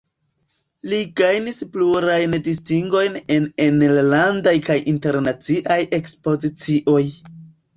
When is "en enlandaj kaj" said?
3.37-4.79